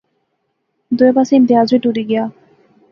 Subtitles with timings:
[0.97, 2.23] دوہے پاسے امتیاز وی ٹری گیا